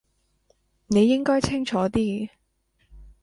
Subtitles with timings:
[0.87, 2.27] 你應該清楚啲